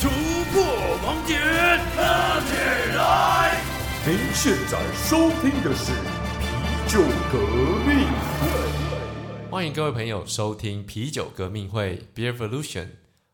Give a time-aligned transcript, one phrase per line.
[0.00, 0.08] 突
[0.52, 0.62] 破
[1.02, 1.40] 盲点，
[1.96, 2.54] 拉起
[2.96, 3.60] 来！
[4.06, 5.92] 您现在收听的是
[6.40, 7.00] 啤酒
[7.32, 7.38] 革
[7.86, 8.06] 命
[8.40, 9.50] 会。
[9.50, 12.86] 欢迎各位朋友收听啤酒革命会 Beer Evolution，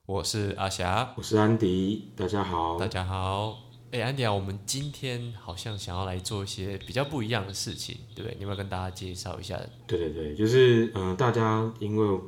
[0.07, 2.79] 我是阿霞，我是安迪，大家好。
[2.79, 3.59] 大家好。
[3.93, 8.35] 哎，安迪啊，我们今天好像想要来做一些比较不一样的事情，对不对？
[8.37, 9.57] 你要不要跟大家介绍一下？
[9.87, 12.21] 对对对，就是嗯、呃大家因为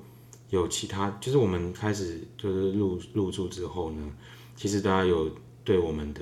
[0.50, 4.10] 有其他，就是我们开始就是入入驻之后呢，
[4.56, 5.30] 其实大家有
[5.64, 6.20] 对我们的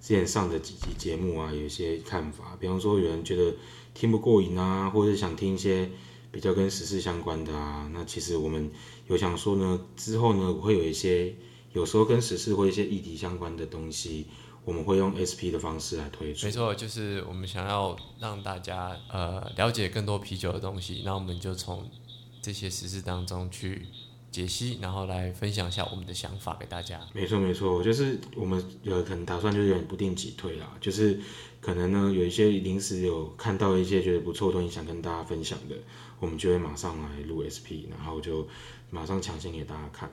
[0.00, 3.54] 之前上的几集节目啊有一些看法，比方说有人觉得
[3.92, 5.90] 听不过瘾啊，或者想听一些
[6.30, 8.70] 比较跟时事相关的啊，那其实我们
[9.06, 11.34] 有想说呢，之后呢会有一些
[11.72, 14.26] 有时候跟时事或一些议题相关的东西，
[14.64, 16.52] 我们会用 SP 的方式来推出没。
[16.52, 21.88] 错，就是我们想要让大家呃了解更多啤酒的东西，那我们就从
[22.48, 23.82] 这些实事当中去
[24.30, 26.98] 解析，然后来分享一下我们的想法给大家。
[27.12, 31.20] 没错没错，就是我们有可能打算就是有点不定期推啦，就是
[31.60, 35.76] 可能呢有一些临时有看到一些觉得不错的东西想跟大家分享的，
[36.20, 38.48] 我们就会马上来录 SP，然后就
[38.88, 40.10] 马上抢先给大家看。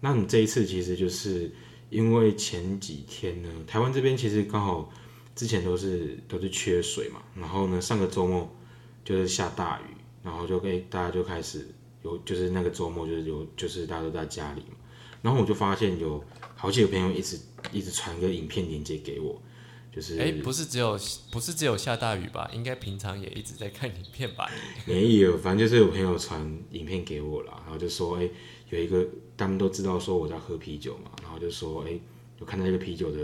[0.00, 1.54] 那你这一次其实就是
[1.90, 4.92] 因为前几天呢，台湾这边其实刚好
[5.36, 8.52] 之前都是都是缺水嘛，然后呢上个周末
[9.04, 9.84] 就是下大雨，
[10.24, 11.68] 然后就给大家就开始
[12.06, 14.76] 有就是那个周末就是有就是大家都在家里嘛。
[15.22, 16.22] 然后我就发现有
[16.54, 17.36] 好几个朋友一直
[17.72, 19.42] 一直传个影片链接给我，
[19.92, 20.96] 就是哎，不是只有
[21.32, 22.48] 不是只有下大雨吧？
[22.54, 24.48] 应该平常也一直在看影片吧？
[24.86, 26.40] 没有，反正就是有朋友传
[26.70, 28.28] 影片给我啦，然后就说哎、
[28.70, 29.04] 有一个
[29.36, 31.98] 他们都知道说我在喝啤酒嘛，然后就说哎、
[32.38, 33.18] 有看到一个啤酒的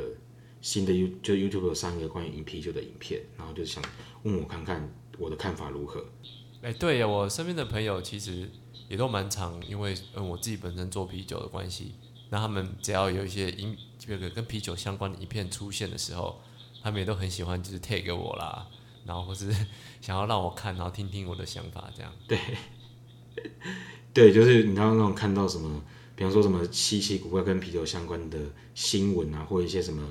[0.60, 3.84] 新的 You 就 YouTube 有上一个关于饮啤酒的影片，然后就想
[4.24, 6.04] 问我看看我的看法如何。
[6.62, 8.48] 哎，对呀，我身边的朋友其实
[8.92, 11.94] 也都蛮常，因为嗯我自己本身做啤酒的关系，
[12.28, 16.38] 那他们只要有一些影这个跟啤酒相关的影片出现的时候，
[16.82, 18.68] 他们也都很喜欢，就是 tag 给我啦，
[19.06, 19.50] 然后或是
[20.02, 22.12] 想要让我看，然后听听我的想法，这样。
[22.28, 22.38] 对，
[24.12, 25.82] 对就是你刚刚那种看到什么，
[26.14, 28.38] 比方说什么稀奇古怪跟啤酒相关的
[28.74, 30.06] 新闻啊，或一些什么，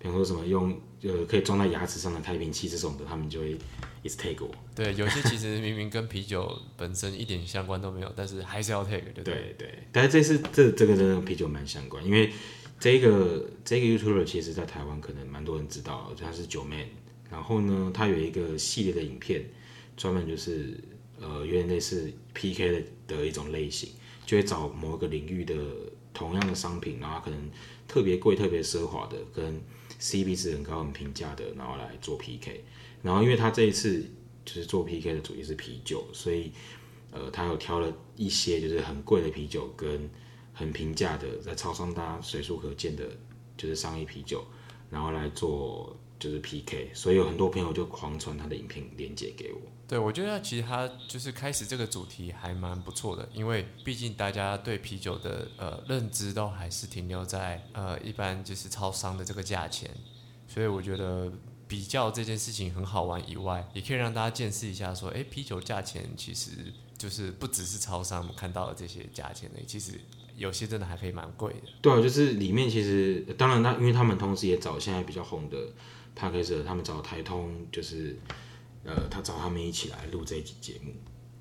[0.00, 3.56] 比方说什么用呃可以装在牙齿上的开瓶器这种的，他们就会
[4.04, 4.54] 一直 take 我。
[4.76, 9.34] 对，有些其实明明跟啤酒本身一点相关都没有，但是还是要 tag，对不对？
[9.34, 12.30] 对对，但是这次这这个真的跟啤酒蛮相关，因为
[12.78, 16.86] 这个这个 YouTuber 其实在台湾可能蛮多人知道的，他是九 man，
[17.30, 19.42] 然后呢，他有一个系列的影片，
[19.96, 20.78] 专门就是
[21.18, 23.88] 呃有点类似 PK 的的一种类型，
[24.26, 25.54] 就会找某个领域的
[26.12, 27.50] 同样的商品，然后可能
[27.88, 29.58] 特别贵、特别奢华的，跟
[29.98, 32.62] C B 值很高、很平价的，然后来做 PK。
[33.04, 34.02] 然后因为他这一次
[34.46, 36.50] 就是做 PK 的主题是啤酒，所以
[37.12, 40.08] 呃，他有挑了一些就是很贵的啤酒跟
[40.54, 43.04] 很平价的，在超商大家随处可见的，
[43.58, 44.42] 就是商业啤酒，
[44.90, 49.60] 然后来做就是 PK，所以有很多朋友就狂传他的影片链接给我。
[49.86, 59.90] 对，我觉得其实他就是开始这个主题还蛮不错的，因为毕竟大家对啤酒的呃认知都还是停留在呃一般就是超商的这个价钱，
[60.48, 61.30] 所以我觉得
[61.66, 66.50] 比较这件事情很好玩以外，也可以让大家见识一下说，哎，啤酒价钱其实
[66.96, 69.92] 就是不只是超商我们看到的这些价钱的，其实
[70.36, 71.68] 有些真的还可以蛮贵的。
[71.80, 75.56] 对啊，就是里面其实当然他因为他们同时也找现在比较红的
[76.14, 78.16] p a c k a g e 他们找台通就是
[78.84, 80.92] 呃他找他们一起来录这一集节目，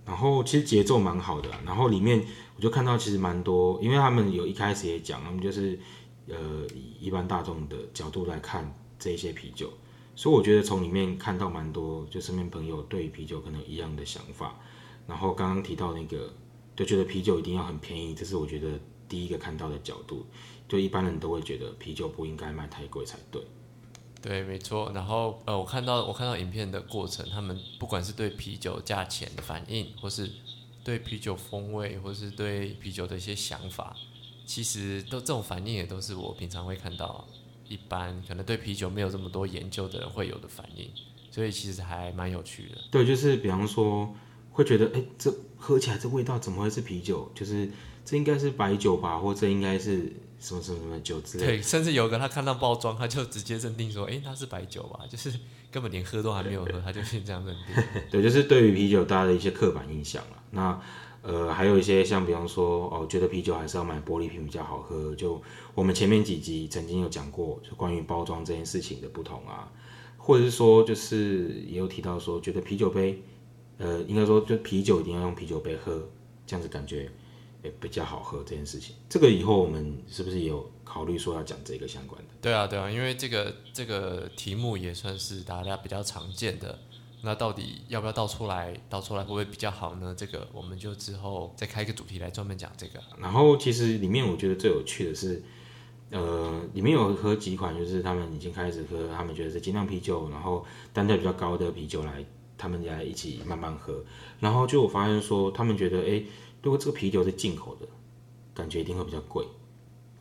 [0.05, 5.79] 然后其实节奏蛮好的，然后里面我就看到其实蛮多，因为他们有一开始也讲，他们就是
[6.27, 6.35] 呃
[6.73, 9.71] 以一般大众的角度来看这一些啤酒，
[10.15, 14.59] 所以我觉得从里面看到蛮多就身边朋友对啤酒可能一样的想法，
[15.07, 16.31] 然后刚刚提到那个
[16.75, 18.79] 就觉得啤酒一定要很便宜，这是我觉得
[19.09, 20.25] 第一个看到的角度，
[20.67, 23.41] 就一般人都会觉得啤酒不应该卖太贵才对。
[24.21, 24.89] 对，没错。
[24.95, 30.31] 然后呃，我看到我看到影片的过程，他们不管是对啤酒价钱的反应，或是
[30.81, 33.93] 对啤酒风味，或是对啤酒的一些想法，
[34.45, 37.27] 其实都这种反应也都是我平常会看到
[37.73, 40.87] 一般可能对啤酒没有这么多研究的人会有的反应，
[41.31, 42.77] 所以其实还蛮有趣的。
[42.91, 44.13] 对，就是比方说
[44.51, 47.31] 会觉得，哎，这喝起来这味道怎么会是啤酒？
[47.33, 47.67] 就是
[48.05, 51.51] 这应该是白酒吧，或这应该是什么什么什么酒之类的。
[51.53, 55.33] 对，甚至有个他看到包装，他就直接认定说，哎，那是白酒吧，就是
[55.71, 57.83] 根本连喝都还没有喝，他就先这样认定。
[58.11, 60.43] 对，就是对于啤酒大家的一些刻板印象了。
[60.51, 60.79] 那
[61.23, 65.15] 呃，还有一些像比方说，哦，觉得啤酒还是要买玻璃瓶比较好喝。
[65.15, 65.41] 就
[65.73, 69.71] 我们前面几集曾经有讲过，就关于包装这件事情的不同啊，
[70.17, 73.23] 或者是说，就是也有提到说，觉得啤酒杯，
[73.77, 76.09] 呃，应该说就啤酒一定要用啤酒杯喝，
[76.45, 77.09] 这样子感觉
[77.63, 78.93] 也比较好喝这件事情。
[79.07, 82.27] 这个以后我们是不是也有考虑说要讲这个相关的？
[82.41, 86.77] 对啊，对啊，因为这个这个题目也算是大家比较常见的。
[87.25, 88.77] 那到底要不要倒出来？
[88.89, 90.13] 倒出来会不会比较好呢？
[90.17, 92.99] 这个我们就之后再开一个主题来专门讲这个。
[93.17, 95.41] 然后其实里面我觉得最有趣的是，
[96.11, 102.25] 呃，里面有喝几款，就是他们已经开始喝，他们觉得是精酿啤酒，然后单价比较高的啤酒来，
[102.57, 104.03] 他们来一起慢慢喝。
[104.41, 106.21] 然后就我发现说，他们觉得，哎，
[106.61, 107.87] 如果这个啤酒是进口的，
[108.53, 109.47] 感觉一定会比较贵，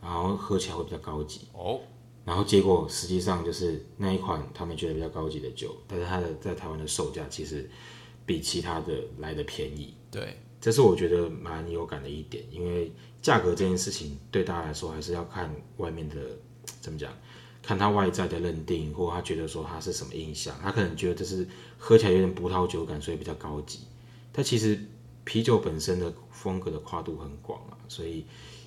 [0.01, 1.49] 然后喝起来会比较高级。
[1.51, 1.81] 哦，
[2.25, 7.69] 然后结果实际上就是那一款他们觉得比较高级的酒，但是它的在台湾的售价其实
[8.25, 9.93] 比其他的来的便宜。
[10.09, 12.91] 对，这是我觉得蛮有感的一点，因为
[13.21, 16.15] 价格这件事情对大家来说还是要看外面的
[16.79, 17.11] 怎么讲，
[17.61, 21.45] 看他外在的认定，或他觉得说他是什么印象，他可能觉得这是
[21.77, 23.79] 喝起来有点葡萄酒感，所以比较高级。
[24.31, 24.79] 但其实
[25.25, 28.25] 啤酒本身的风格的跨度很广啊，所以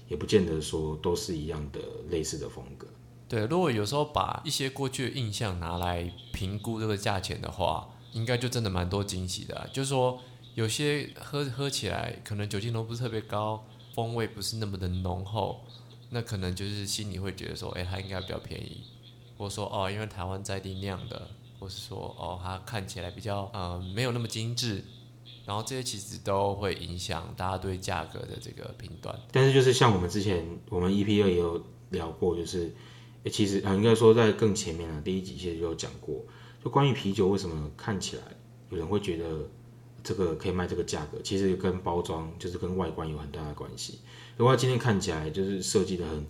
[0.09, 1.81] 也不见得说都是一样的
[2.11, 2.87] 类似的风格。
[3.29, 9.69] 对，如果有时候把一些过去的印象拿来评估这个价钱的话，应该就真的蛮多惊喜的。
[9.73, 10.21] 就是说，
[10.55, 15.61] 有些喝喝起来可能酒精浓度不是特别高，风味不是那么的浓厚，
[16.11, 18.83] 那可能就是心里会觉得说，哎，它应该比较便宜，
[19.37, 24.85] 或者说哦，因为台湾在地酿的，或是说哦，它看起来比较呃没有那么精致，
[25.45, 29.19] 然后这些其实都会影响大家对价格的这个评断。
[29.33, 32.73] 但是就是像我们之前我们 EP 二也有聊过，就是。
[33.31, 36.25] 其实啊，应该说在更前面啊，第一集其实就有讲过，
[36.63, 38.23] 就关于啤酒为什么看起来
[38.71, 39.49] 有人会觉得
[40.05, 43.99] 这个可以卖这个价格，其实跟包装就是跟外观有很大的关系。
[44.37, 46.27] 如果今天看起来就是设计的很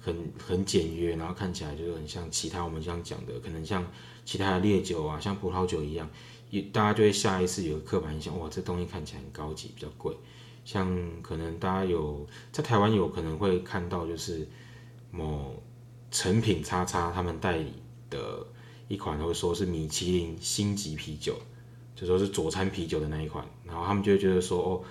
[0.00, 3.84] 很很简约，然后看起来就是很像其他我们这样讲的，可能像
[4.24, 6.08] 其他的烈酒啊，像葡萄酒一样，
[6.50, 10.16] 也大家就会下意识有个刻板印象，哇，这东西看起来很高级，比较贵。
[10.64, 14.48] 像可能大家有在台湾有可能会看到就是
[15.10, 15.62] 某。
[16.12, 17.72] 成品叉叉他们代理
[18.10, 18.46] 的
[18.86, 21.34] 一款，会说是米其林星级啤酒，
[21.96, 24.84] 就说是佐餐啤酒的那一款，然后他们就会觉得说，哦，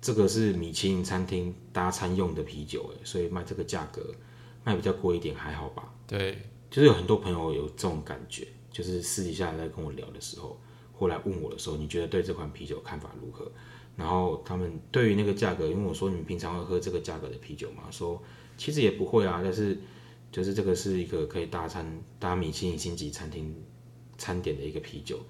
[0.00, 4.14] 这个是米其林餐厅搭餐用的啤酒，哎，所以卖这个价格
[4.62, 5.92] 卖比较贵一点，还好吧？
[6.06, 6.38] 对，
[6.70, 10.56] 就是有很多朋友有这种感觉，就是私底下在跟我聊的时候，
[10.92, 13.50] 或来问我的时候，你觉得对这款啤酒看法如何？
[13.96, 17.82] 然后他们对于那个价格，因为我说你们平常会喝这个价格的啤酒吗？
[17.90, 18.22] 说
[18.56, 19.76] 其实也不会啊，但是。
[20.30, 21.86] 就是这个是一个可以搭餐
[22.18, 23.54] 搭米其林星级餐厅
[24.16, 25.20] 餐点的一个啤酒，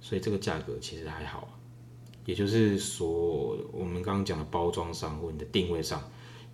[0.00, 1.58] 所以这个价格其实还好。
[2.24, 6.02] 也就是说，我们刚刚讲的包装上或你的定位上，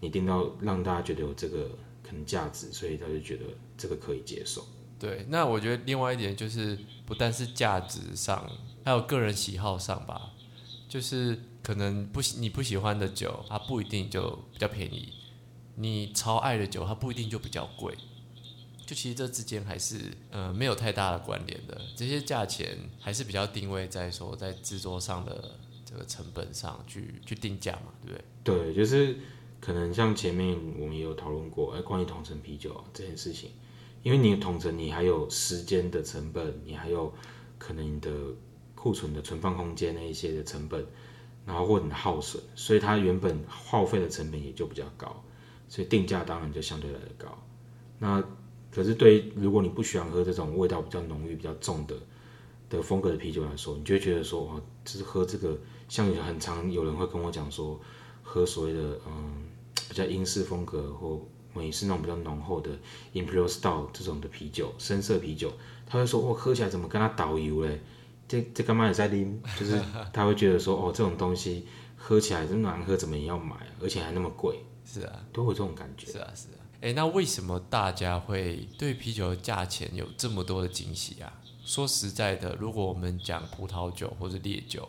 [0.01, 1.69] 你定到让大家觉得有这个
[2.03, 3.47] 可能价值，所以他就觉得
[3.77, 4.65] 这个可以接受。
[5.01, 8.49] 对，那我觉得另外一点就是，不但是价值上，
[8.85, 10.31] 还有个人喜好上吧。
[10.89, 15.13] 就是可能不喜你不喜欢的酒，它不一定就比较便宜。
[15.77, 17.95] 你超爱的酒，它不一定就比较贵，
[18.87, 19.97] 就其实这之间还是
[20.31, 21.81] 呃没有太大的关联的。
[21.97, 28.73] 这些价钱还是比较定位在说在制作上的这个成本上去去定价嘛，对不对？
[28.73, 29.19] 对，就是
[29.61, 33.51] 可能像前面我们也有讨论过，哎，关于同城啤酒这件事情，
[34.03, 37.13] 因为你同城你还有时间的成本，你还有
[37.59, 38.11] 可能你的
[38.75, 40.87] 库存的存放空间那一些的成本，
[41.47, 45.25] 然后或者你耗损，所以它原本耗费的成本也就比较高。
[45.69, 47.29] 所以定价当然就相对来的高，
[47.99, 48.23] 那
[48.71, 51.97] 可是对如果你不喜欢喝这种味道比较浓郁、比较重的
[52.69, 55.57] 的风格的啤酒来说，你就会觉得说，哦，就是喝这个，
[55.89, 57.81] 像有很常有人会跟我讲说，
[58.23, 59.45] 喝所谓的嗯
[59.89, 61.21] 比较英式风格或
[61.53, 62.71] 美式那种比较浓厚的
[63.13, 65.53] Imperial Style 这种的啤酒，深色啤酒，
[65.87, 67.81] 他会说，哦，喝起来怎么跟他导游嘞？
[68.27, 69.41] 这这干嘛也在拎？
[69.59, 69.81] 就是
[70.13, 71.67] 他会觉得说，哦，这种东西
[71.97, 74.59] 喝起来这么难喝，怎么也要买，而且还那么贵。
[74.85, 76.07] 是啊，都有这种感觉。
[76.07, 76.61] 是啊，是啊。
[76.81, 81.33] 哎，那为什么大家会对啤酒的价钱有这么多的惊喜啊？
[81.65, 84.87] 说实在的，如果我们讲葡萄酒或者烈酒，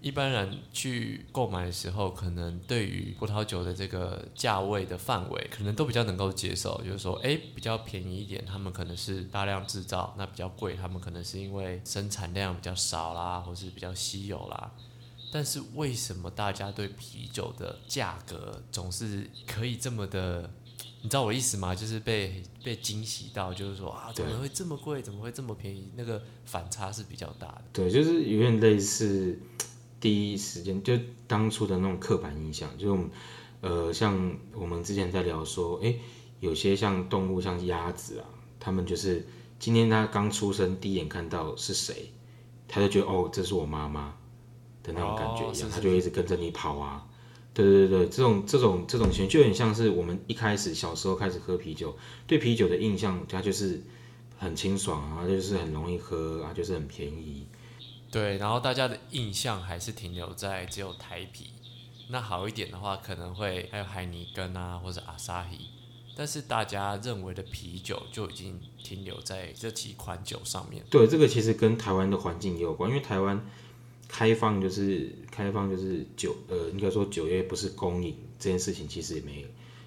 [0.00, 6.80] 一般人去购买的时候，可能对于葡萄酒的这个价位的范围，可能都比较能够接受。
[6.82, 14.72] 就是说，哎，比较便宜一点，他们可能是大量制造；那比较贵，他们可能是因为生产量比较少啦，或是比较稀有啦。
[15.30, 20.50] 但是为什么大家对啤酒的价格总是可以这么的？
[21.00, 21.72] 你知道我意思吗？
[21.72, 25.00] 就是被被惊喜到，就是说啊，怎么会这么贵？
[25.00, 25.92] 怎么会这么便宜？
[25.94, 27.64] 那个反差是比较大的。
[27.72, 29.38] 对，就是有点类似
[30.00, 33.02] 第一时间就当初的那种刻板印象，就是
[33.60, 35.94] 呃，像我们之前在聊说，哎，
[36.40, 38.26] 有些像动物，像鸭子啊，
[38.58, 39.24] 他们就是
[39.60, 42.12] 今天他刚出生，第一眼看到是谁，
[42.66, 44.17] 他就觉得哦，这是我妈妈。
[44.82, 47.06] 的那种感觉一样，他就一直跟着你跑啊，
[47.54, 53.82] 对对对，这种这种这种情就很像是我们一开始小时候开始喝啤酒，对啤酒的印象，它就是
[54.38, 57.46] 很清爽啊，就是很容易喝啊，就是很便宜。
[58.10, 61.50] 对，然后大家的印象还是停留在只有台啤。
[62.10, 65.58] 那好一点的话，可能会还有海尼根啊，或者阿萨希。
[66.16, 70.82] 但是大家认为的啤酒就已经停留在这几款酒上面。
[70.88, 73.46] 对，这个其实跟台湾的环境也有关，因为台湾
[74.08, 79.46] 开放就是开放就是酒，呃，应该说酒业不是公营这件事情，其实也没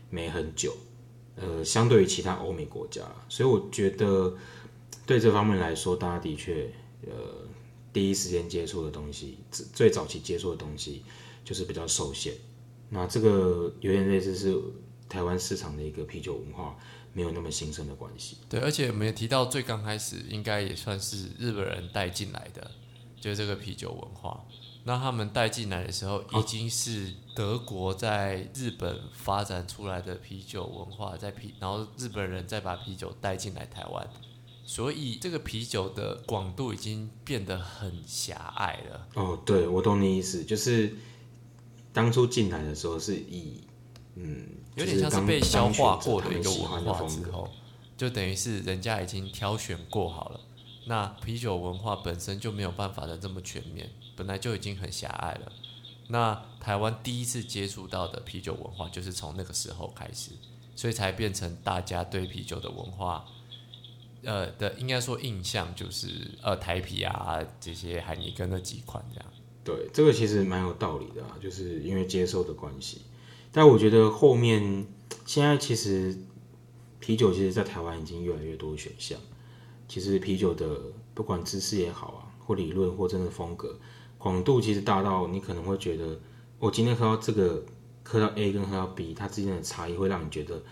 [0.09, 0.73] 没很久。
[1.35, 4.37] 呃，相对于其他欧美国家，所以我觉得
[5.05, 6.71] 对这方面来说，大家的确
[7.07, 7.11] 呃
[7.91, 9.39] 第一时间接触的东西，
[9.73, 11.03] 最早期接触的东西
[11.43, 12.33] 就是比较受限。
[12.89, 14.55] 那这个有点类似是。
[15.11, 16.73] 台湾市场的一个啤酒文化
[17.11, 18.37] 没有那么兴盛的关系。
[18.47, 22.71] 对，而且我们也提到最刚开始应该也算是日本人带进来的，
[23.21, 24.43] 就是这个啤酒文化。
[24.83, 34.09] 那他们带进来的时候，已经是德国在日本发展出来的啤酒文化，在啤，然后日本人再把啤酒带进来台湾，
[34.65, 39.07] 所以这个啤酒的广度已经变得很狭隘了。
[39.13, 40.95] 哦，对，我懂你意思，就是
[41.93, 43.61] 当初进来的时候是以。
[44.15, 47.49] 嗯，有点像是被消化过的一个文化之后，
[47.95, 50.39] 就等于是人家已经挑选过好了。
[50.85, 55.51] 那啤酒文化本身就没有办法的这么全面，本来就已经很狭隘了。
[56.07, 60.31] 那台湾第一次接触到的啤酒文化，就是从那个时候开始，
[60.75, 63.25] 所以才变成大家对啤酒的文化，
[64.23, 69.25] 呃的应该说印象就是呃台啤啊这些海尼根那几款这样。
[69.63, 73.03] 对，这个其实蛮有道理的啊，就是因为接受的关系。
[73.51, 74.88] 但我觉得后面
[75.25, 76.17] 现在其实
[77.00, 79.19] 啤酒其实，在台湾已经越来越多选项。
[79.91, 80.79] 其实啤酒的
[81.13, 83.77] 不管知识也好啊，或理论或真的风格
[84.17, 86.17] 广度，其实大到你可能会觉得，
[86.60, 87.62] 我今天喝到这个，
[88.01, 90.63] 喝到 A 跟喝到 B，它之间的差异会让你觉得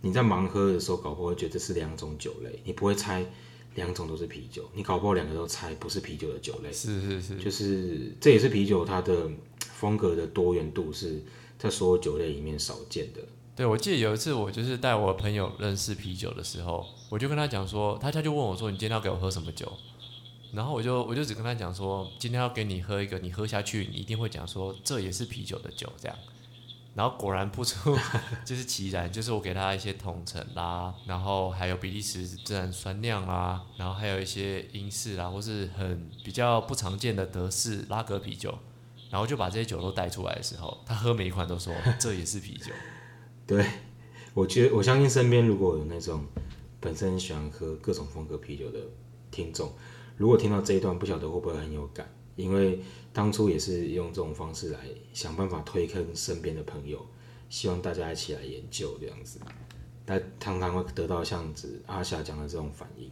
[0.00, 3.26] 你在盲喝的时候，搞不好会觉得这是两种酒类，你不会猜
[3.74, 6.72] 两种都是啤酒，你搞不好两个都猜不是啤酒的酒类。
[6.72, 11.20] 是是是，就是这也是啤酒它的风格的多元度是。
[11.58, 13.20] 在所有酒类里面少见的。
[13.58, 19.76] 对，我记得有一次我就是带我朋友认识啤酒的时候，我就跟他讲说，他他就问我说：“你今天要给我喝什么酒？”
[20.54, 26.16] 然后我就我就只跟他讲说：“今天要给你喝一个，你喝下去，你一定会讲说这也是啤酒的酒。”这样，
[26.94, 27.98] 然后果然不出
[28.46, 38.56] 就是其然，就是我给他一些统称啦，然后还有比利时自然酸酿啦，然后还有一些英式啦，或是很比较不常见的德式拉格啤酒。
[39.10, 42.72] 然后就把这些酒都带出来的时候，他喝每一款都说这也是啤酒。
[43.48, 43.66] 对，
[44.34, 46.22] 我觉得我相信身边如果有那种
[46.78, 48.78] 本身喜欢喝各种风格啤酒的
[49.30, 49.72] 听众，
[50.18, 52.78] 如果听到这一段，不晓得会不会很有感，因为
[53.10, 54.80] 当初也是用这种方式来
[55.14, 57.04] 想办法推坑身边的朋友，
[57.48, 59.40] 希望大家一起来研究这样子，
[60.04, 63.10] 但常常会得到像子阿霞讲的这种反应。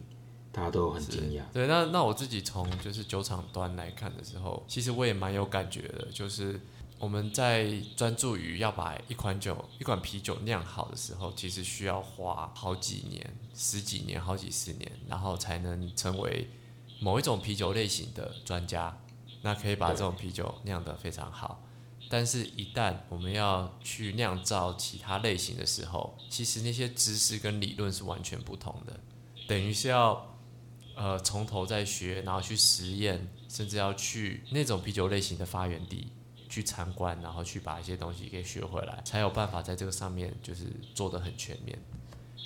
[0.49, 1.43] 大家都很惊讶。
[1.53, 6.07] 对，那那我自己从就是酒厂端来看的时候，其实我也蛮有感觉的。
[6.11, 6.59] 就是
[6.99, 16.49] 我们在专注于要把一款酒、一款啤酒酿好的时候，其实需要花好几年、十几年、好几十年，然后才能成为
[16.99, 18.97] 某一种啤酒类型的专家。
[19.41, 21.63] 那可以把这种啤酒酿得非常好。
[22.09, 28.99] 但是，一旦我们要去酿造其他类型的时候，其实那些知识跟理论是完全不同的，
[29.47, 30.33] 等于是要。
[30.99, 36.11] 呃，从头再学，然后去实验，甚至要去那种啤酒类型的发源地
[36.49, 41.77] 去参观，然后去把一些东西给学回来，才有办法在这个上面就是做的很全面。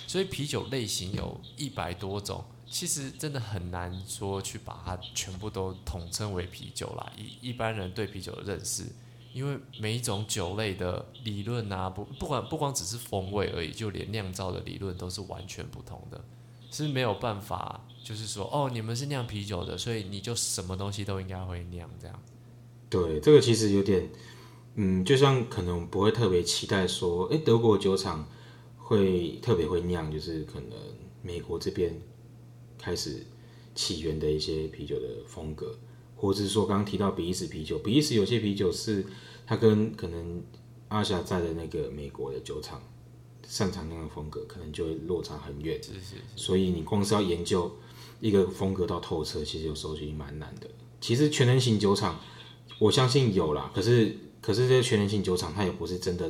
[0.06, 7.12] 所以啤酒类型有一百多种，其实真的很难说去把它全部都统称为啤酒啦。
[7.16, 8.84] 一一般人对啤酒的认识，
[9.32, 16.20] 因为每一种酒类的理论啊，不不管不光只是风味而已，就连酿造的理论都是完全不同的，
[16.70, 17.80] 是没有办法。
[18.02, 22.22] 就是说，哦，你们是酿啤酒的，所以你就什么东西都应该会酿这样。
[22.92, 24.06] 对，这个其实有点，
[24.74, 28.28] 嗯，就像可能不会特别期待说，哎，德国酒厂
[28.76, 30.78] 会特别会酿，就是可能
[31.22, 31.98] 美国这边
[32.78, 33.24] 开始
[33.74, 35.74] 起源的一些啤酒的风格，
[36.14, 39.02] 或者是说刚刚提到比利时啤酒，比利时有些啤酒是
[39.46, 40.42] 它跟可能
[40.88, 42.82] 阿霞在的那个美国的酒厂
[43.46, 45.82] 擅长那样的风格，可能就会落差很远。
[45.82, 46.16] 是是。
[46.36, 47.74] 所以你光是要研究。
[48.20, 50.70] 一个风格到透彻，其实有时候就蛮难的。
[51.00, 52.20] 其实全能型酒厂，
[52.82, 53.70] 我相信有啦。
[53.72, 56.28] 可是，可是这些全能性酒厂，它也不是真的。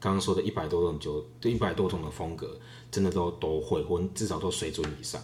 [0.00, 2.58] 刚刚说的一百多种酒，这一百多种的风格，
[2.90, 5.22] 真的都都会，或至少都水准以上。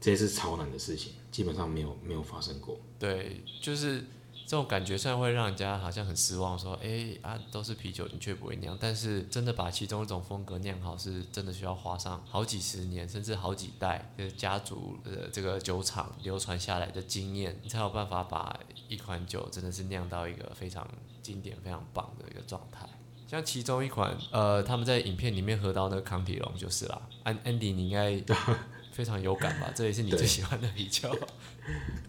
[0.00, 2.78] 这些是超难的事情，基本上没有没有发生过。
[3.00, 4.04] 对，就是
[4.52, 20.86] 这种感觉虽然会让人家好像很失望，说，哎啊，都是啤酒，你却不会酿，但是真的把其中一种风格酿好，是真的需要花上好几十年，甚至好几代，就是家族的这个酒厂流传下来的经验，你才有办法把一款酒真的是酿到一个非常
[21.22, 22.86] 经典、非常棒的一个状态。
[23.26, 28.22] 像其中一款，呃，他们在影片里面喝到那个康体龙就是啦，安 Andy 你应该
[28.92, 29.72] 非常有感吧？
[29.74, 31.10] 这也是你最喜欢的啤酒。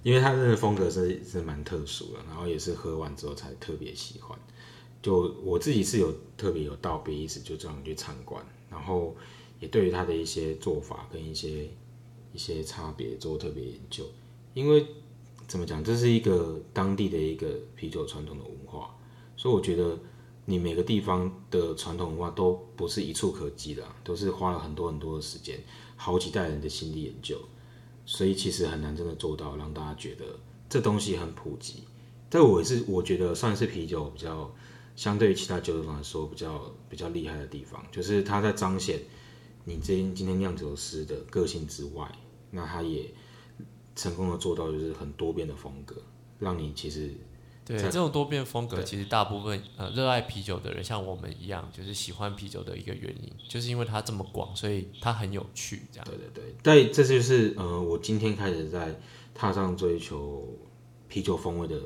[0.01, 4.37] 因为它这个风格是是蛮特殊的，然后也是喝完之后才特别喜欢。
[5.01, 9.15] 就我自己是有特别有道别意思，就这样去参观，然后
[9.59, 11.67] 也对于它的一些做法跟一些
[12.31, 14.05] 一些差别做特别研究。
[14.53, 14.85] 因为
[15.47, 18.95] 怎么讲，这是一个当地的一个啤酒传统的文化，
[19.35, 19.99] 所以我觉得
[20.45, 25.59] 你每个地方的传统文化都不是一触可及的，都是花了很多很多的时间，
[25.95, 27.37] 好几代人的心力研究。
[28.05, 30.25] 所以其实很难真的做到让大家觉得
[30.69, 31.83] 这东西很普及。
[32.29, 34.53] 这我也是我觉得算是啤酒比较
[34.95, 38.99] 相对于其他酒种来说比较比较厉害的地方，就是它在彰显
[39.65, 42.11] 你今今天酿酒师的个性之外，
[42.51, 43.09] 那它也
[43.95, 46.01] 成功的做到就是很多变的风格，
[46.39, 47.11] 让你其实。
[47.65, 55.83] 对这种多变风格，其实大部分呃热爱啤酒的人，像我们一样，就是喜欢啤酒的一个原因，就是因为它这么广，所以它很有趣。
[55.91, 58.99] 这样对对对，但这就是呃我今天开始在
[59.33, 60.47] 踏上追求
[61.07, 61.79] 啤酒风味的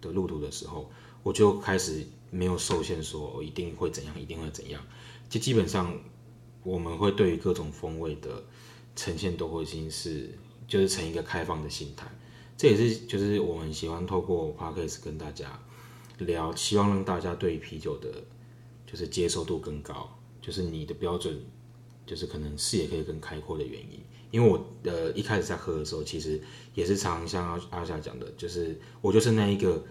[0.00, 0.88] 的路途的时候，
[1.22, 4.80] 我就开始没有受限，说我一定会怎样，一定会怎样。
[5.28, 5.98] 就基本上
[6.62, 8.44] 我们会对于各种风味的
[8.94, 10.38] 呈现都会已经是
[10.68, 12.06] 就是成一个开放的心态。
[12.56, 15.60] 这也是就是我们喜欢透过 podcast 跟大家
[16.18, 18.08] 聊，希望让大家对啤酒的，
[18.86, 20.08] 就是接受度更高，
[20.40, 21.36] 就是你的标准，
[22.06, 24.00] 就是可能视野可以更开阔的原因。
[24.30, 26.40] 因为我呃一开始在喝的时候，其实
[26.74, 29.84] 也是常像阿阿夏讲的，就是我就是那一个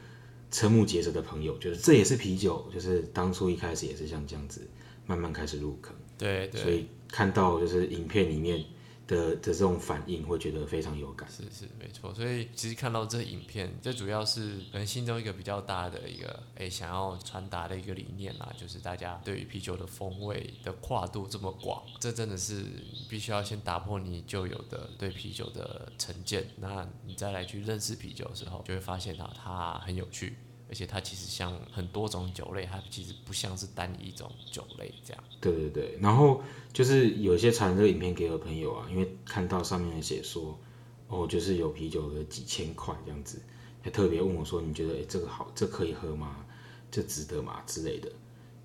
[0.49, 4.65] 瞠目结舌的朋友，就是这也是啤酒，就是当初一开始也是像这样子
[5.05, 5.93] 慢慢开始入坑。
[6.17, 6.61] 对对。
[6.61, 8.63] 所以看到就是影片里面。
[9.07, 22.63] 的的这种反应会觉得非常有感，是是没错，所以其实看到这影片，这主要是人心中一个比较大的一个诶想要传达的一个理念啦，就是大家对于啤酒的风味的跨度这么广，这真的是
[23.09, 30.37] 必须要先打破你旧有的对啤酒的成见，那你再来去认识啤酒的时候，就会发现到它很有趣。
[30.69, 35.23] 而且它其实像很多种酒类，它其实不像是单一种酒类这样。
[35.39, 36.41] 对对对，然后
[36.73, 40.59] 就是有一些传这个影片给我朋友啊，因为看到上面写说，
[41.07, 43.39] 哦，就是有啤酒的几千块这样子，
[43.81, 46.43] 还特别问我说，你觉得哎这个好，这可以喝吗？
[46.89, 47.61] 这值得吗？
[47.67, 48.11] 之类的。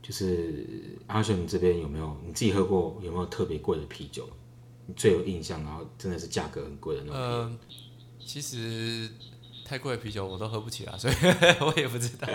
[0.02, 0.64] 就是
[1.06, 4.26] 阿雄，你这边有没有你自己喝过有没有特别贵的啤酒？
[4.86, 7.20] 你最有印象，然后真的是价格很贵的那种。
[7.20, 7.58] 嗯，
[8.24, 9.08] 其实。
[9.64, 11.14] 太贵的啤酒我都喝不起啦， 所以
[11.60, 12.26] 我也不知道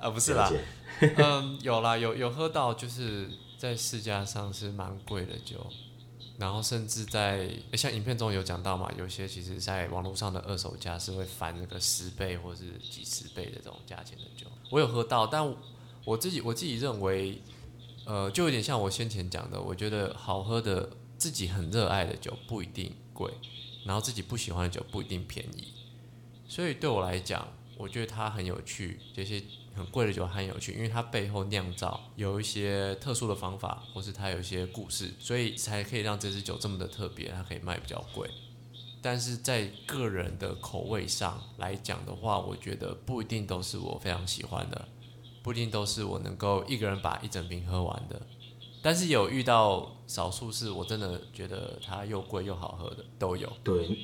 [0.00, 0.52] 啊，不是啦，
[1.00, 5.66] 嗯，有啦，有有喝到，就是在市价上是蛮贵的酒，
[6.38, 15.44] 然后甚至在像影片中有讲到嘛，有些其实在网络上的二手价是会翻那个十倍或是几十倍的这种价钱的酒，我有喝到，但
[16.04, 17.42] 我自己我自己认为，
[18.04, 23.30] 呃，就有点像我先前讲的，我觉得好喝的自己很热爱的酒不一定贵，
[23.84, 25.74] 然后自己不喜欢的酒不一定便宜。
[26.46, 29.00] 所以对我来讲，我觉得它很有趣。
[29.12, 29.42] 这些
[29.78, 38.28] 很贵的酒很有趣，因为它背后酿造有一些特殊的方法，或是它有一些故事，所以才可以让这支酒这么的特别，它可以卖比较贵。
[39.00, 44.88] 但是在个人的口味上来讲的话，我觉得不一定都是我非常喜欢的，
[45.42, 48.20] 不一定都是我能够一个人把一整瓶喝完的。
[48.82, 53.52] 但是有遇到少数是我真的觉得它又贵又好喝的都有。
[53.62, 53.96] 对。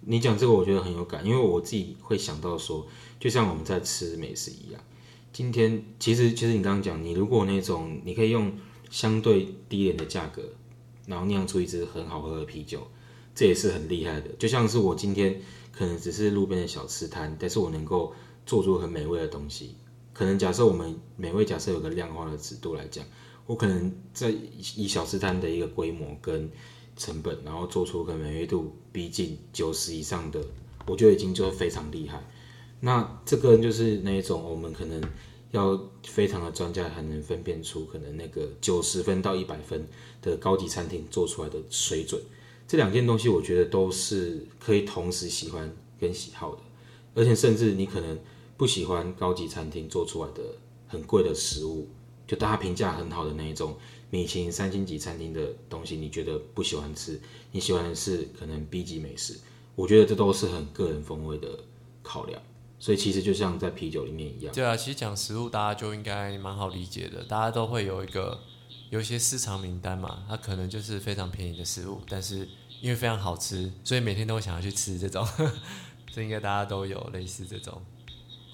[0.00, 2.86] 你讲这个，我觉得很有感，因为我自己会想到说，
[3.18, 4.80] 就像我们在吃美食一样。
[5.38, 8.52] 今天其实，其实你刚刚讲，你如果那种你可以用
[8.90, 10.42] 相对低廉的价格，
[11.06, 12.84] 然后酿出一支很好喝的啤酒，
[13.36, 14.30] 这也是很厉害的。
[14.36, 18.12] 就像是我今天可能只是路边的小吃摊，但是我能够
[18.46, 19.76] 做出很美味的东西。
[20.12, 23.06] 可能假设我们美味假设有个量化的尺度来讲，
[23.46, 24.34] 我可能在
[24.74, 26.50] 以小吃摊的一个规模跟。
[26.96, 30.44] 成本，然后做出个美味度逼近九十以上的，
[30.88, 32.20] 我觉得已经就非常厉害。
[32.80, 35.00] 那这个就是那一种我们可能
[35.50, 39.86] 要非常的专家才能分辨出可能那个九十分到一百分
[40.20, 42.20] 的高级餐厅做出来的水准。
[42.66, 46.62] 这两件东西我觉得都是可以同时喜欢跟喜好的，
[47.14, 48.18] 而且甚至你可能
[48.56, 50.42] 不喜欢高级餐厅做出来的
[50.86, 51.88] 很贵的食物，
[52.26, 53.76] 就大家评价很好的那一种。
[54.10, 57.20] 米其林三星级餐厅的东西，你觉得不喜欢吃？
[57.52, 59.38] 你喜欢的是可能 B 级美食？
[59.74, 61.58] 我觉得这都是很个人风味的
[62.02, 62.40] 考量。
[62.80, 64.54] 所以其实就像在啤酒里面一样。
[64.54, 68.40] 对啊，其实讲食物，大家就应该蛮好理解的，大家都会有一个
[68.90, 72.48] 有一些私藏名单嘛，它可能就是非常便宜的食物，但是
[72.80, 75.26] 因为非常好吃，所以每天都会想要去吃这种，
[76.14, 77.82] 这应该大家都有类似这种，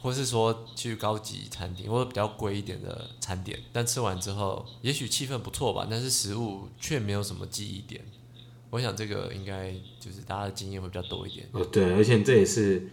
[0.01, 8.03] 或是说去高级餐厅或者比较贵一点的餐点，但吃完之后也许气氛不错吧，但是食物却没有什么记忆点。
[8.71, 11.47] 我想这个应该就是大家的经验会比较多一点。
[11.53, 12.89] 哦，对，而且这也是。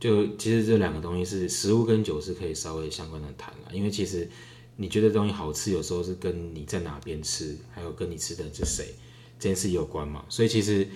[0.00, 4.28] 就其实这两个东西是食物跟酒是可以稍微相关的谈了，因为其实
[4.76, 8.94] 你觉得东西好吃，有时候是跟你在哪边吃，还有跟你吃的是谁
[9.38, 10.24] 这件事有关嘛。
[10.28, 10.86] 所以其实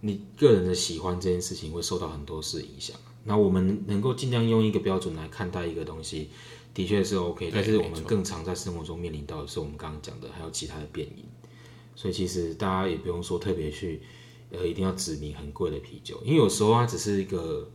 [0.00, 2.96] 你个人的喜欢这件事情会受到很多事影响。
[3.24, 6.30] 那我们能够尽量用一个标准来看待一个东西，
[6.74, 7.50] 的确是 OK。
[7.52, 11.24] 但是我们更常在生活中面临到的是我们刚刚讲的，还有其他的变因。
[11.94, 14.00] 所以其实大家也不用说特别去
[14.50, 17.70] 呃一定要指明很贵的啤酒，因为有时候它只是一个。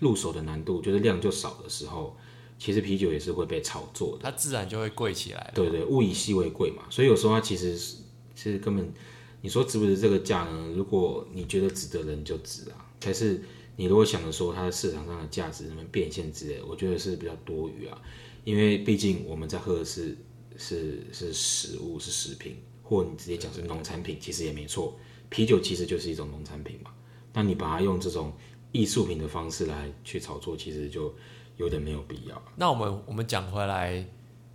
[0.00, 2.16] 入手的难度就是量就少的时候，
[2.58, 5.52] 其实啤酒也是会被炒作的，它自然就会贵起来。
[5.54, 7.96] 对对，物以稀为贵嘛，所以有时候它其实是
[8.34, 8.92] 其实根本
[9.40, 10.72] 你说值不值这个价呢？
[10.74, 12.90] 如果你觉得值得，人就值啊。
[12.98, 13.42] 但是
[13.76, 18.00] 你如果想着说它的市场上的价值能不能变现之类，我觉得是比较多余啊。
[18.44, 20.16] 因为毕竟我们在喝的是
[20.56, 24.98] 是是食物是食品，或你直接讲是农产品，其实也没错。
[25.28, 26.90] 啤酒其实就是一种农产品嘛，
[27.32, 28.32] 那你把它用这种。
[28.74, 31.14] 艺术品的方式来去炒作，其实就
[31.56, 32.42] 有点没有必要。
[32.56, 34.04] 那我们我们讲回来，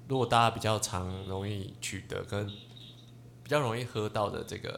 [0.10, 2.46] 如果大家比较常容易取得跟
[3.42, 4.78] 比较容易喝到的这个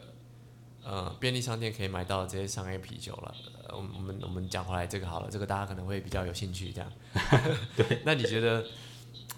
[0.84, 3.34] 呃便利商店可以买到这些商业啤酒了，
[3.72, 6.92] 我们我们我们讲回来这个好了，这个大家可能会比较有兴趣这样。
[7.76, 8.64] 对，那你觉得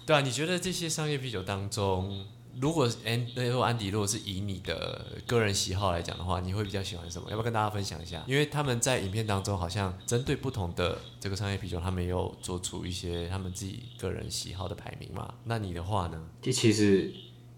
[0.05, 0.21] 对啊？
[0.21, 2.27] 你觉得这些商业啤酒当中？
[2.61, 7.29] 如果安如果安迪如果是以你的个人喜好来讲的话，你会比较喜欢什么？
[7.29, 8.23] 要不要跟大家分享一下？
[8.27, 15.33] 因为他们在影片当中好像针对不同的这个商业啤酒，他们有做出一些他们自己个人喜好的排名嘛。
[15.43, 16.29] 那你的话呢？
[16.41, 17.13] 就其实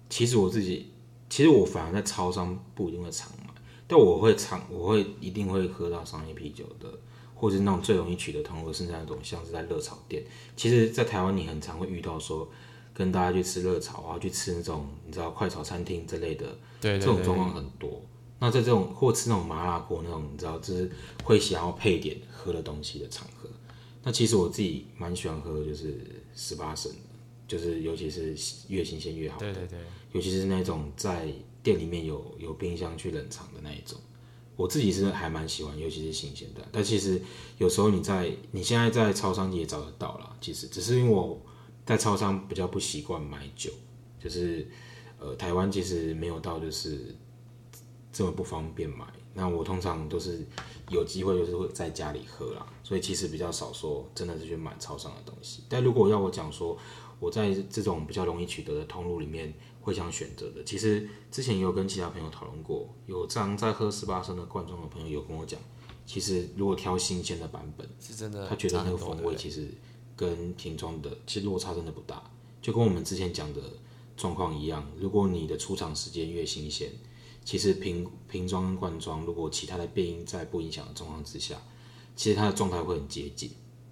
[0.09, 0.91] 其实我自己
[1.29, 3.53] 其实我反而在超商不一定会常买，
[3.87, 6.89] 但我会常我会一定会喝到商业啤酒的，
[7.35, 10.23] 或是那种最容易取得通路，甚至那种像是在热炒店。
[10.55, 12.49] 其实，在台湾你很常会遇到说。
[12.97, 18.01] 跟大家去吃热炒啊，去吃那种你知道快炒餐厅之类的，对，这种状况很多。
[18.39, 20.89] 那在这种或吃那种麻辣锅那种，你知道就是
[21.23, 23.47] 会想要配点喝的东西的场合。
[24.03, 25.95] 那其实我自己蛮喜欢喝，就是
[26.33, 26.97] 十八升的，
[27.47, 28.35] 就是尤其是
[28.67, 29.37] 越新鲜越好。
[29.37, 29.77] 对对对，
[30.13, 31.27] 尤其是那种在
[31.61, 33.99] 店里面有有冰箱去冷藏的那一种，
[34.55, 36.67] 我自己是还蛮喜欢，尤其是新鲜的。
[36.71, 37.21] 但其实
[37.59, 41.39] 有时候你在你现在在超商也找得到了，其实只是因为我。
[41.87, 43.71] 在超商比较不习惯买酒，
[44.19, 44.67] 就是
[45.17, 47.15] 呃台湾其实没有到就是
[48.11, 49.05] 这么不方便买。
[49.33, 50.45] 那我通常都是
[50.89, 55.63] 有机会就是会在家里喝啦，所以其实比较少说真的是去买超商的东西。
[55.69, 56.77] 但如果要我讲说
[57.19, 65.57] 我在这种比较容易取得的通路里面会想选择的，其实之前也有跟其他朋友讨论过，有这样在喝十八升的罐装的朋友有跟我讲，
[66.05, 69.69] 其实如果挑新鲜的版本，是真的，他觉得那个风味其实。
[70.17, 72.21] 跟瓶装的其实落差真的不大，
[72.61, 73.61] 就跟我们之前讲的
[74.17, 74.85] 状况一样。
[74.97, 76.91] 如果你的出厂时间越新鲜，
[77.45, 81.55] 其实瓶瓶装罐装，如果其他的变音在不影响的状况之下，
[82.15, 83.51] 其实它的状态会很接近，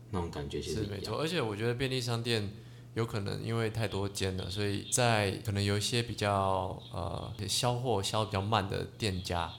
[0.10, 1.18] 那种感觉其实没错。
[1.20, 2.52] 而且我觉得便利商店
[2.96, 9.54] 有可能因为太多间了，所以在可能有一些比较呃销货销比较慢的店家，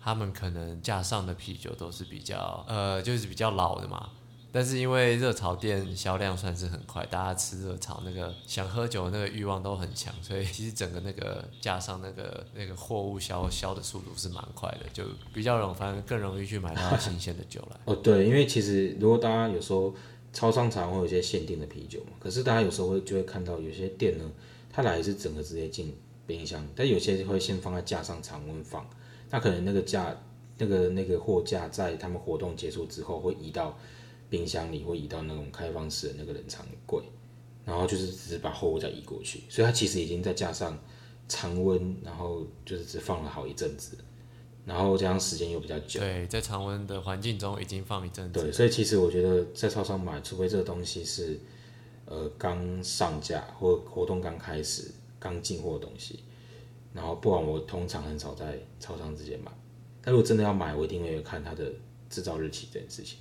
[0.00, 4.10] 他们可能架上的啤酒都是比较呃就是比较老的嘛。
[4.54, 17.76] 但是因为热炒店销量算是很快，大家吃热炒那个想喝酒那个欲望都很强，所以其实整个那个架上那个那个货物销销的速度是蛮快的，就比较容易反正更容易去买到新鲜的酒来。
[17.86, 19.92] 哦，对，因为其实如果大家有时候
[20.32, 24.24] 超商常会有一些限定的啤酒嘛，可是大家有时候会就会看到有些店呢，
[24.72, 25.92] 它来是整个直接进
[26.28, 28.88] 冰箱，但有些会先放在架上常温放，
[29.30, 30.16] 那可能那个架
[30.58, 33.76] 那个那个货架在他们活动结束之后会移到。
[34.34, 37.00] 冰箱里会移到那种开放式的那个冷藏柜，
[37.64, 40.76] 然后就是只是把货物再移过去，所以它其实已经在架上
[41.28, 43.96] 常温，然后就是只放了好一阵子，
[44.66, 46.00] 然后这样时间又比较久。
[46.00, 48.40] 对，在常温的环境中已经放一阵子。
[48.40, 51.38] 对，所以其实我觉得在超商买，除非这个东西是
[52.06, 56.24] 呃刚上架或活动刚开始、刚进货的东西，
[56.92, 59.52] 然后不然我通常很少在超商直接买。
[60.02, 61.72] 但如果真的要买，我一定会看它的
[62.10, 63.20] 制造日期这件事情。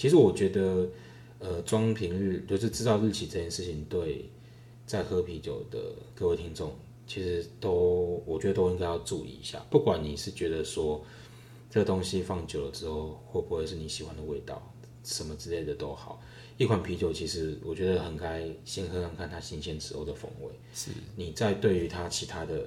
[0.00, 0.88] 其实我觉得，
[1.40, 4.30] 呃，装瓶日就是制造日期这件事情，对
[4.86, 6.72] 在喝啤酒的各位听众，
[7.06, 9.62] 其实都我觉得都应该要注意一下。
[9.68, 11.04] 不管你是觉得说
[11.68, 14.72] 这个东西放久了之后会不会是你喜欢的味道，
[15.04, 16.22] 什么之类的都好，
[16.56, 20.50] 一款啤酒，其实我觉得很该先喝看看它新鲜时候的风味。
[20.72, 22.66] 是你在对于它其他的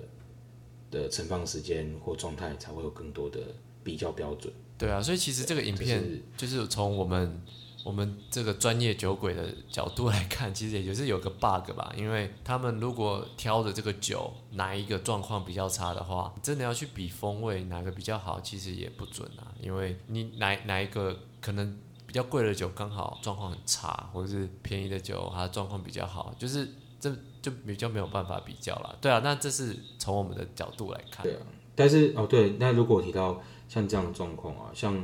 [0.91, 3.39] 的盛放时间或状态，才会有更多的
[3.83, 4.53] 比较标准。
[4.83, 7.41] 对啊，所以其实这个影片就是从我们
[7.85, 26.67] 我们这个专业酒鬼的角度来看，其实也就是有个 bug 吧，因为他们如果挑的这个酒哪一个状况比较差的话，真的要去比风味哪个比较好，其实也不准啊，因为你哪哪一个可能比较贵的酒刚好状况很差，或者是便宜的酒它状况比较好，就是
[26.99, 27.09] 这
[27.41, 28.97] 就比较没有办法比较了。
[28.99, 31.23] 对啊，那这是从我们的角度来看。
[31.23, 31.39] 对啊，
[31.73, 33.41] 但是哦对，那如果提到
[33.73, 35.03] 像这样的状况啊，像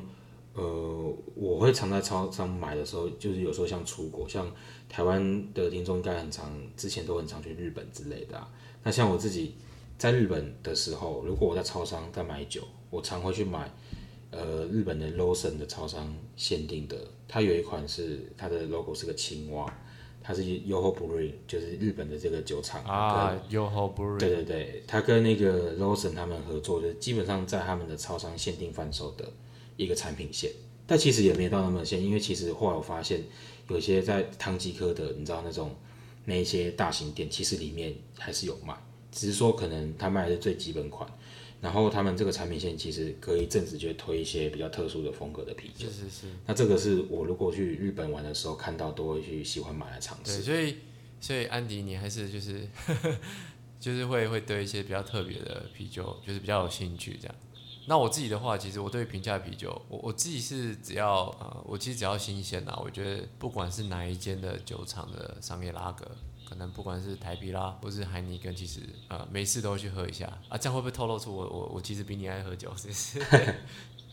[0.54, 4.52] 呃，我会常在超商买的时候，就是有时候像出国，像
[4.88, 8.48] 台湾的听众应该很常，之前都很常去日本之类的啊。
[8.84, 9.56] 那像我自己
[9.98, 13.72] 在日本的时候，如果我在超商在买酒，我常会去买
[14.30, 16.96] 呃日本的 Lawson 的超商限定的，
[17.28, 19.66] 它有一款是它的 logo 是个青蛙，
[20.30, 29.28] 它是 Yoho Brewery，就是日本的这个酒厂啊，Yoho Brewery，对对对，它跟那个 Lawson 他们合作的，基本上在他们的超商限定贩售的
[29.76, 30.52] 一个产品线。
[30.86, 33.24] 但其实也没到那么线，因为其实后来我发现，
[33.70, 35.72] 有些在汤吉科的，你知道那种
[36.26, 38.76] 那一些大型店，其实里面还是有卖，
[39.12, 41.10] 只是说可能他卖的是最基本款。
[41.62, 45.88] 然后他们这个产品线其实隔一阵子就会推一些比较特殊的风格的啤酒。
[45.88, 46.28] 是是是。
[46.46, 50.38] 那这个是我如果去日本玩的时候看到，都会去喜欢买来尝试。
[50.38, 50.76] 对，所以
[51.20, 52.68] 所以安迪，你还是就是
[53.80, 57.36] 就是会会对一些比较特别的啤酒，就是比较有兴趣这样。
[57.88, 66.06] 那我自己的话，其实我对平价啤酒，我我自己是只要呃，我其实只要新鲜呐，我觉得不管是哪一间的酒厂的商业拉格，
[66.50, 70.58] 可能不管是台啤啦，或是海尼根，其实呃没事都会去喝一下啊。
[70.58, 72.74] 这样会不会透露出我我我其实比你爱喝酒？
[72.76, 73.20] 是不是？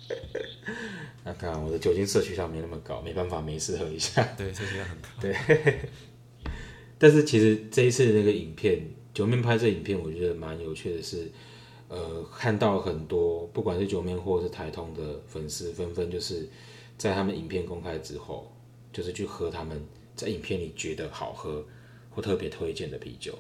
[1.25, 4.23] 那看我的酒精摄取量没那么高，没办法没事喝一下。
[4.37, 5.09] 对，摄取量很高。
[5.21, 5.35] 对。
[6.99, 11.31] 但是其实这一次那个影片，九面拍这影片，我觉得蛮有趣的是。
[11.89, 16.49] 呃，看到很多不管是九面或是台通的粉丝，纷纷就是
[16.99, 18.53] 在他们影片公开之后，
[18.93, 19.81] 就是去喝他们
[20.17, 21.65] 在影片里觉得好喝
[22.17, 23.39] 或特别推荐的啤酒。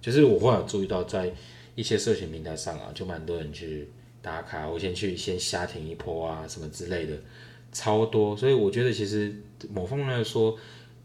[0.00, 1.34] 就是我后来注意到，在
[1.74, 3.88] 一些社群平台上啊，就蛮多人去
[4.20, 7.18] 打卡，我先去先瞎停一波啊，什么之类的，
[7.72, 8.36] 超多。
[8.36, 9.34] 所以我觉得其实
[9.70, 10.58] 某方面来说，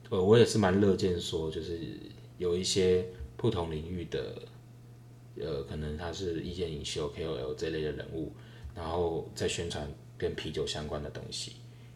[0.10, 1.80] 呃，我也是蛮乐见说，就是
[2.38, 3.06] 有一些
[3.38, 4.36] 不同领域的。
[5.40, 8.34] 呃，可能他是意见领袖 KOL 这类的人物，
[8.76, 11.52] 然后在宣传跟啤酒相关的东西，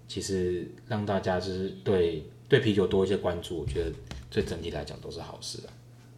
[0.08, 3.91] 其实让大家就是对对啤酒多一些关注，我觉得
[4.32, 5.70] 对整体来讲都是好事啊。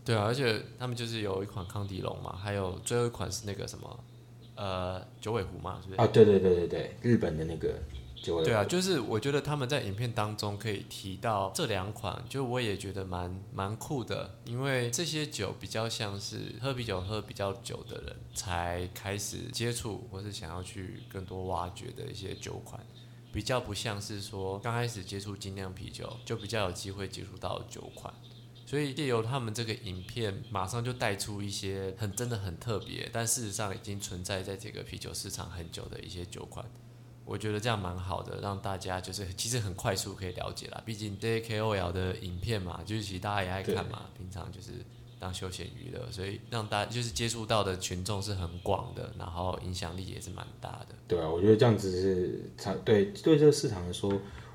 [0.06, 3.99] 对啊，而且他们就是有一款康迪龙嘛，还有最后一款是那个什么，
[4.56, 6.02] 呃，九尾狐嘛，是不是？
[6.02, 7.80] 啊，对对对对对，日本的那个
[8.21, 8.43] 九尾。
[8.43, 22.86] 对啊，就是我觉得他们在影片当中可以提到这两款，就我也觉得蛮蛮酷的，因为这些酒比较像是喝啤酒喝比较久的人才开始接触，或是想要去更多挖掘的一些酒款，
[23.34, 28.13] 比较不像是说刚开始接触精酿啤酒就比较有机会接触到酒款，
[28.65, 36.63] 所以借由他们这个影片，马上就带出一些很真的很特别，但事实上已经存在在这个啤酒市场很久的一些酒款。
[37.26, 40.84] 我觉得这样蛮好的，让大家就是其实很快速可以了解啦。
[40.86, 44.86] 毕竟这些 KOL 的影片嘛，就是其实大家也爱看嘛，平常就是
[45.24, 50.96] 当休闲娱乐，所以让大家就是接触到的群众是很广的，然后影响力也是蛮大的。
[51.08, 54.12] 对啊，我觉得这样子是才对对这个市场来说，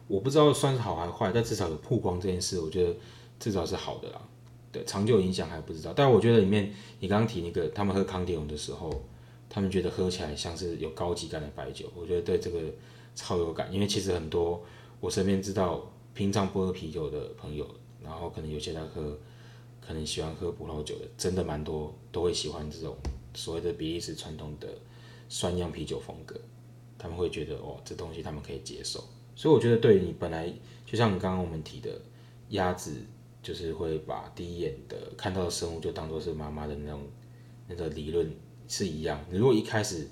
[0.06, 2.94] 我不知道算是好还是坏，但至少有曝光这件事，我觉得
[3.40, 4.20] 至少是好的啦。
[4.70, 9.02] 对，长久影响还不知道，但我觉得里面你刚刚提那个他们喝康迪龙的时候。
[9.50, 12.60] 他们觉得喝起来像是有高级感的白酒，我觉得对这个
[13.14, 14.62] 超有感，因为其实很多
[15.00, 17.66] 我身边知道平常不喝啤酒的朋友，
[18.04, 19.18] 然后可能有些在喝，
[19.88, 22.94] 可能喜欢喝葡萄酒的，真的蛮多都会喜欢这种
[23.32, 24.68] 所谓的比利时传统的
[25.30, 26.38] 酸酿啤酒风格，
[26.98, 29.02] 他们会觉得哦，这东西他们可以接受，
[29.34, 30.52] 所以我觉得对你本来
[30.84, 31.98] 就像刚刚我们提的
[32.50, 32.92] 鸭子，
[33.42, 37.00] 就是会把第一眼的看到的生物就当做是妈妈的那种
[37.66, 38.30] 那个理论。
[38.70, 40.06] 是一样，你如果一开始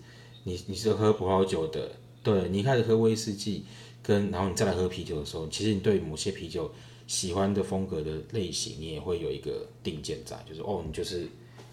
[0.44, 3.66] 你你是喝葡萄酒的，对你一开始喝威士忌，
[4.02, 6.72] 跟然后你再来喝啤酒的时候，其实你对某些啤酒
[7.06, 11.26] 喜欢的风格的类型，你也会有一个定见在，就是哦，你就是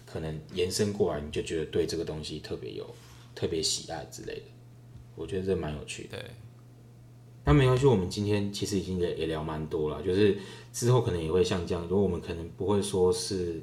[0.06, 2.86] 可能延伸过来，你就觉得对这个东西特别有
[3.34, 4.42] 特别喜爱之类的。
[5.14, 6.18] 我觉得这蛮有趣的。
[6.18, 6.30] 对，
[7.44, 10.38] 那没关系，我们今天其实已经也也聊蛮多了，就是
[10.72, 13.62] 之后可能也会像这样，如果我们可能不会说是。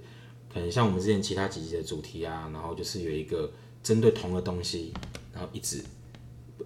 [0.54, 3.50] 可能像我们之前其他几集的主题啊，然后就是有一个
[3.82, 4.92] 针对同个东西，
[5.34, 5.82] 然后一直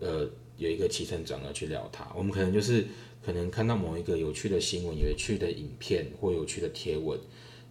[0.01, 2.07] 呃有一个起承转合去聊它。
[2.15, 2.85] 我们可能就是
[3.25, 7.19] 可能看到某一个有趣的新闻、有趣的影片或有趣的贴文，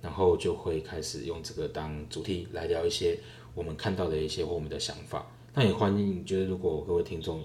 [0.02, 3.18] 然后就会开始用这个当主题来聊一些
[3.54, 5.30] 我们看到的一些或我们的想法。
[5.54, 7.42] 那也欢迎，就是如果各位听众，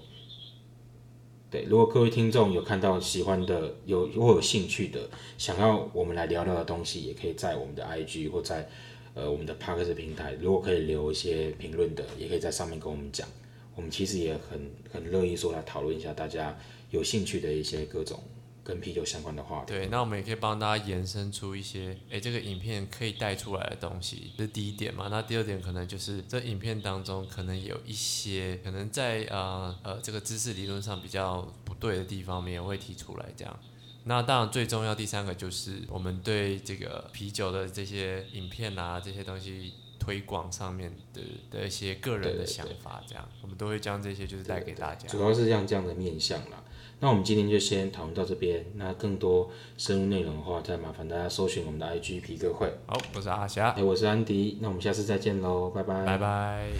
[1.48, 8.68] 对，如果各位听众有看到喜欢的、有或有兴趣的，想要我们来聊聊的东西，也可以在我们的 IG 或在
[9.14, 13.28] 呃我们的 p a r k e s 平台，如果可以留一些评论的，也可以在上面跟我们讲。
[13.74, 16.58] 我们其实也很很乐意说来讨论一下大家
[16.90, 18.22] 有兴趣的一些各种。
[18.62, 25.08] 跟啤酒相关的话题，对，那我们也可以帮大家延伸出一些，哎，这个影片可以带出来的东西，这是第一点嘛。
[25.10, 33.58] 那第二点可能就是这影片当中可能有一些可能在呃呃这个知识理论上比较不对的地方，我们也会提出来这样。
[34.04, 45.06] 那当然最重要第三个就是我们对这个啤酒的这些影片啊这些东西推广上面的的一些个人的想法，这样我们都会将这些就是带给大家。
[45.06, 46.64] 主要是像这样的面向啦。
[47.02, 48.64] 那我们今天就先讨论到这边。
[48.74, 52.70] 那更多深入内容的话，再麻烦大家搜寻我们的 IG 皮革会。
[52.86, 54.58] 好，我是阿霞，哎，我是安迪。
[54.60, 56.70] 那我们下次再见喽，拜拜，拜拜。